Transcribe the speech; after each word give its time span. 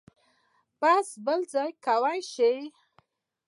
بحث 0.79 1.09
بل 1.25 1.39
ځای 1.53 1.69
کې 1.83 1.95
وشي. 2.03 2.55